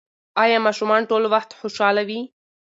[0.43, 2.19] ایا ماشومان ټول وخت خوشحاله وي؟